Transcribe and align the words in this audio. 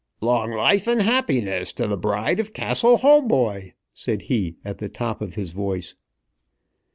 "Long 0.19 0.49
life 0.51 0.87
and 0.87 0.99
happiness 0.99 1.71
to 1.73 1.85
the 1.85 1.95
bride 1.95 2.39
of 2.39 2.55
Castle 2.55 2.97
Hautboy!" 2.97 3.73
said 3.93 4.23
he 4.23 4.57
at 4.65 4.79
the 4.79 4.89
top 4.89 5.21
of 5.21 5.35
his 5.35 5.51
voice. 5.51 5.93